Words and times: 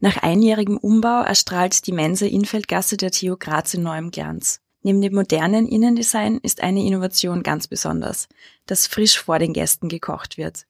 Nach 0.00 0.22
einjährigem 0.22 0.76
Umbau 0.76 1.22
erstrahlt 1.22 1.86
die 1.86 1.92
Mensa 1.92 2.26
Infeldgasse 2.26 2.96
der 2.96 3.10
TU 3.10 3.36
Graz 3.38 3.74
in 3.74 3.82
neuem 3.82 4.10
Glanz. 4.10 4.60
Neben 4.82 5.00
dem 5.00 5.14
modernen 5.14 5.66
Innendesign 5.66 6.38
ist 6.42 6.62
eine 6.62 6.84
Innovation 6.84 7.42
ganz 7.42 7.68
besonders, 7.68 8.28
dass 8.66 8.86
frisch 8.86 9.18
vor 9.18 9.38
den 9.38 9.54
Gästen 9.54 9.88
gekocht 9.88 10.36
wird. 10.36 10.66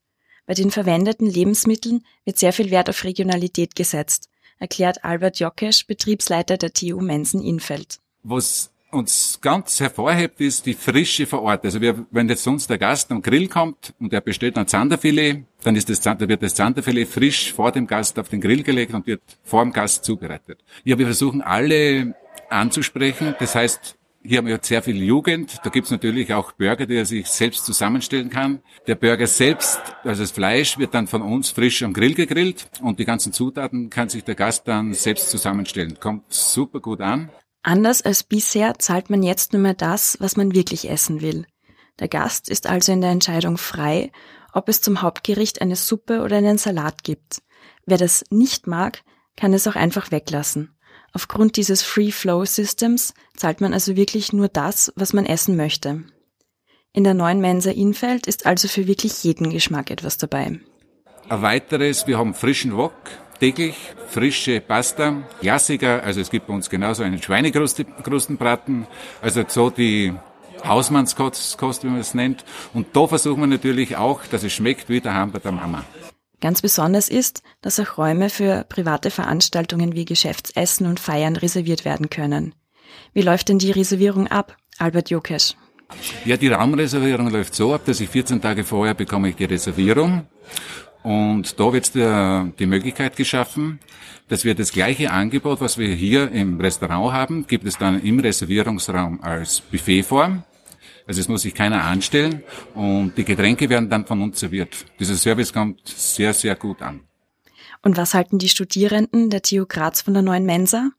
Bei 0.47 0.55
den 0.55 0.71
verwendeten 0.71 1.27
Lebensmitteln 1.27 2.05
wird 2.25 2.39
sehr 2.39 2.53
viel 2.53 2.71
Wert 2.71 2.89
auf 2.91 3.03
Regionalität 3.03 3.75
gesetzt, 3.75 4.29
erklärt 4.59 5.05
Albert 5.05 5.41
Jockesch, 5.41 5.87
Betriebsleiter 5.87 6.59
der 6.59 6.73
TU 6.73 7.01
Mensen 7.01 7.43
Infeld. 7.43 7.99
Was 8.23 8.71
uns 8.95 9.39
ganz 9.41 9.81
hervorhebt, 9.81 10.41
ist 10.41 10.67
die 10.67 10.75
Frische 10.75 11.27
vor 11.27 11.43
Ort. 11.43 11.65
Also 11.65 11.81
wir, 11.81 12.07
wenn 12.11 12.29
jetzt 12.29 12.45
sonst 12.45 12.71
der 12.71 12.79
Gast 12.79 13.11
am 13.11 13.21
Grill 13.23 13.49
kommt 13.49 13.93
und 14.01 14.13
er 14.13 14.21
bestellt 14.21 14.57
ein 14.57 14.67
Zanderfilet, 14.67 15.45
dann 15.63 15.77
ist 15.77 15.91
das, 15.91 16.01
da 16.01 16.19
wird 16.19 16.43
das 16.43 16.55
Zanderfilet 16.55 17.07
frisch 17.07 17.53
vor 17.53 17.73
dem 17.73 17.87
Gast 17.87 18.19
auf 18.19 18.29
den 18.29 18.41
Grill 18.41 18.63
gelegt 18.63 18.95
und 18.95 19.07
wird 19.07 19.23
vor 19.43 19.63
dem 19.63 19.73
Gast 19.73 20.05
zubereitet. 20.05 20.65
Ja, 20.85 20.99
wir 20.99 21.07
versuchen 21.07 21.43
alle 21.43 22.15
anzusprechen. 22.49 23.35
Das 23.39 23.55
heißt, 23.55 23.97
hier 24.27 24.39
haben 24.39 24.47
wir 24.47 24.59
sehr 24.63 24.83
viel 24.83 25.03
Jugend. 25.03 25.59
Da 25.65 25.69
gibt's 25.69 25.91
natürlich 25.91 26.33
auch 26.33 26.53
Burger, 26.53 26.87
die 26.87 26.97
er 26.97 27.05
sich 27.05 27.27
selbst 27.27 27.67
zusammenstellen 27.67 28.31
kann. 28.31 28.61
Der 28.87 28.95
Burger 28.95 29.27
selbst, 29.27 29.81
also 30.03 30.23
das 30.23 30.31
Fleisch, 30.31 30.79
wird 30.79 30.95
dann 30.95 31.07
von 31.07 31.21
uns 31.21 31.51
frisch 31.51 31.83
am 31.83 31.93
Grill 31.93 32.15
gegrillt 32.15 32.71
und 32.81 32.99
die 32.99 33.05
ganzen 33.05 33.35
Zutaten 33.35 33.91
kann 33.91 34.09
sich 34.09 34.25
der 34.25 34.35
Gast 34.35 34.67
dann 34.67 34.95
selbst 34.95 35.29
zusammenstellen. 35.29 35.99
Kommt 36.01 36.33
super 36.33 36.81
gut 36.81 37.03
an. 37.03 37.29
Anders 37.65 38.03
als 38.03 38.23
bisher 38.23 38.79
zahlt 38.79 39.09
man 39.09 39.23
jetzt 39.23 39.55
nur 39.55 39.63
mehr 39.63 39.73
das, 39.73 40.19
was 40.21 40.37
man 40.37 40.55
wirklich 40.55 40.91
essen 40.91 41.23
will. 41.23 41.47
Der 41.99 42.09
Gast 42.09 42.51
ist 42.51 42.67
also 42.67 42.93
in 42.93 43.01
der 43.01 43.11
Entscheidung 43.11 43.57
frei, 43.57 44.13
ob 44.53 44.69
es 44.69 44.83
zum 44.83 45.01
Hauptgericht 45.01 45.63
eine 45.63 45.75
Suppe 45.75 46.21
oder 46.21 46.37
einen 46.37 46.59
Salat 46.59 47.05
gibt. 47.05 47.41
Wer 47.87 47.97
das 47.97 48.23
nicht 48.29 48.67
mag, 48.67 49.03
kann 49.35 49.55
es 49.55 49.67
auch 49.67 49.77
einfach 49.77 50.11
weglassen. 50.11 50.77
Aufgrund 51.15 51.57
dieses 51.57 51.83
Free-Flow-Systems 51.83 53.15
zahlt 53.35 53.63
man 53.63 53.73
also 53.73 53.97
wirklich 53.97 54.35
nur 54.35 54.49
das, 54.49 54.93
was 54.95 55.15
man 55.15 55.25
essen 55.25 55.57
möchte. 55.57 56.05
In 56.93 57.03
der 57.03 57.15
neuen 57.15 57.41
Mensa 57.41 57.71
Infeld 57.71 58.27
ist 58.27 58.45
also 58.45 58.69
für 58.69 58.87
wirklich 58.87 59.25
jeden 59.25 59.49
Geschmack 59.49 59.91
etwas 59.91 60.19
dabei. 60.19 60.61
Ein 61.31 61.43
weiteres, 61.43 62.07
wir 62.07 62.19
haben 62.19 62.35
frischen 62.35 62.77
Wok, 62.77 62.95
täglich 63.45 63.77
frische 64.09 64.63
Pasta, 64.63 65.23
Klassiker, 65.41 66.03
also 66.03 66.19
es 66.19 66.31
gibt 66.31 66.47
bei 66.47 66.55
uns 66.55 66.71
genauso 66.71 67.03
einen 67.03 67.21
Schweinekrustenbraten, 67.21 68.87
also 69.21 69.45
so 69.47 69.69
die 69.69 70.15
Hausmannskost, 70.67 71.85
wie 71.85 71.89
man 71.89 72.01
es 72.01 72.15
nennt. 72.15 72.43
Und 72.73 72.97
da 72.97 73.07
versuchen 73.07 73.41
wir 73.41 73.47
natürlich 73.47 73.99
auch, 73.99 74.25
dass 74.25 74.45
es 74.45 74.55
schmeckt 74.55 74.89
wie 74.89 75.03
der 75.03 75.13
Mama. 75.53 75.85
Ganz 76.41 76.63
besonders 76.63 77.11
ist, 77.11 77.43
dass 77.61 77.79
auch 77.79 77.99
Räume 77.99 78.31
für 78.31 78.65
private 78.67 79.11
Veranstaltungen 79.11 79.95
wie 79.95 80.07
Geschäftsessen 80.07 80.87
und 80.87 80.99
Feiern 80.99 81.37
reserviert 81.37 81.85
werden 81.85 82.09
können. 82.09 82.55
Wie 83.13 83.23
läuft 83.23 83.51
denn 83.51 83.59
die 83.59 83.73
Reservierung 83.73 84.27
ab, 84.29 84.57
Albert 84.79 85.11
Jokesch? 85.11 85.55
Ja, 86.25 86.39
die 86.39 86.49
Raumreservierung 86.49 87.29
läuft 87.29 87.55
so 87.55 87.75
ab, 87.75 87.83
dass 87.85 88.01
ich 88.01 88.09
14 88.09 88.41
Tage 88.41 88.65
vorher 88.65 88.95
bekomme 88.95 89.29
ich 89.29 89.37
die 89.37 89.45
Reservierung 89.45 90.27
und 91.05 91.61
da 91.61 91.73
wird 91.73 91.95
die 91.95 92.67
Möglichkeit 92.67 93.17
geschaffen, 93.17 93.79
dass 94.29 94.45
wir 94.45 94.55
das 94.55 94.73
gleiche 94.73 95.13
Angebot, 95.13 95.61
was 95.61 95.79
wir 95.79 95.95
hier 95.95 96.33
im 96.33 96.61
Restaurant 96.61 97.13
haben, 97.13 97.47
gibt 97.47 97.67
es 97.67 97.79
dann 97.79 98.03
im 98.03 98.19
Reservierungsraum 98.19 99.21
als 99.23 99.61
Buffetform. 99.61 100.43
Also 101.07 101.21
es 101.21 101.29
muss 101.29 101.43
sich 101.43 101.55
keiner 101.55 101.85
anstellen 101.85 102.43
und 102.75 103.13
die 103.19 103.25
Getränke 103.25 103.69
werden 103.69 103.91
dann 103.91 104.07
von 104.07 104.23
uns 104.23 104.41
serviert. 104.41 104.87
Dieser 104.99 105.15
Service 105.17 105.53
kommt 105.53 105.87
sehr, 105.87 106.33
sehr 106.33 106.57
gut 106.57 106.81
an. 106.81 107.01
Und 107.83 107.99
was 107.99 108.15
halten 108.15 108.39
die 108.39 108.49
Studierenden 108.49 109.29
der 109.29 109.43
TU 109.43 109.67
Graz 109.67 110.01
von 110.01 110.15
der 110.15 110.23
neuen 110.23 110.47
Mensa? 110.47 110.93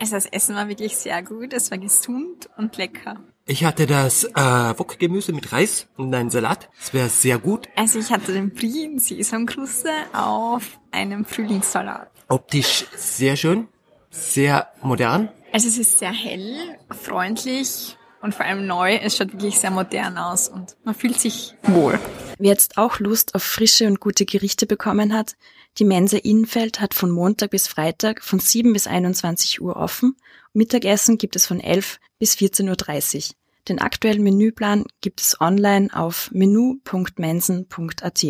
Also 0.00 0.16
das 0.16 0.26
Essen 0.26 0.56
war 0.56 0.68
wirklich 0.68 0.96
sehr 0.96 1.22
gut, 1.22 1.52
es 1.52 1.70
war 1.70 1.78
gesund 1.78 2.50
und 2.56 2.76
lecker. 2.76 3.20
Ich 3.44 3.64
hatte 3.64 3.86
das 3.86 4.24
äh, 4.24 4.28
Wokgemüse 4.34 5.32
mit 5.32 5.52
Reis 5.52 5.88
und 5.96 6.14
einen 6.14 6.30
Salat. 6.30 6.70
Das 6.78 6.94
wäre 6.94 7.08
sehr 7.08 7.38
gut. 7.38 7.68
Also 7.74 7.98
ich 7.98 8.10
hatte 8.12 8.32
den 8.32 8.54
Brie 8.54 8.84
in 8.84 8.98
Sesamkruste 9.00 9.90
auf 10.12 10.78
einem 10.92 11.24
Frühlingssalat. 11.24 12.08
Optisch 12.28 12.86
sehr 12.96 13.36
schön, 13.36 13.66
sehr 14.10 14.68
modern. 14.82 15.28
Also 15.52 15.68
es 15.68 15.76
ist 15.76 15.98
sehr 15.98 16.12
hell, 16.12 16.78
freundlich 16.90 17.98
und 18.22 18.32
vor 18.34 18.46
allem 18.46 18.66
neu. 18.66 18.94
Es 18.94 19.16
schaut 19.16 19.32
wirklich 19.32 19.58
sehr 19.58 19.72
modern 19.72 20.18
aus 20.18 20.48
und 20.48 20.76
man 20.84 20.94
fühlt 20.94 21.20
sich 21.20 21.54
wohl. 21.64 21.98
Wer 22.42 22.50
jetzt 22.50 22.76
auch 22.76 22.98
Lust 22.98 23.36
auf 23.36 23.44
frische 23.44 23.86
und 23.86 24.00
gute 24.00 24.26
Gerichte 24.26 24.66
bekommen 24.66 25.14
hat, 25.14 25.36
die 25.78 25.84
Mensa 25.84 26.16
Innfeld 26.16 26.80
hat 26.80 26.92
von 26.92 27.12
Montag 27.12 27.52
bis 27.52 27.68
Freitag 27.68 28.20
von 28.20 28.40
7 28.40 28.72
bis 28.72 28.88
21 28.88 29.62
Uhr 29.62 29.76
offen. 29.76 30.16
Mittagessen 30.52 31.18
gibt 31.18 31.36
es 31.36 31.46
von 31.46 31.60
11 31.60 32.00
bis 32.18 32.34
14.30 32.34 33.28
Uhr. 33.28 33.36
Den 33.68 33.78
aktuellen 33.78 34.24
Menüplan 34.24 34.86
gibt 35.00 35.20
es 35.20 35.40
online 35.40 35.90
auf 35.94 36.32
menü.mensen.at. 36.32 38.26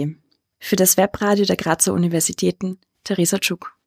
Für 0.58 0.76
das 0.76 0.98
Webradio 0.98 1.46
der 1.46 1.56
Grazer 1.56 1.94
Universitäten, 1.94 2.80
Theresa 3.04 3.38
Tschuk. 3.38 3.78